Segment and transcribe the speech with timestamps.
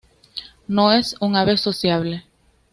[0.67, 2.23] No es un ave sociable.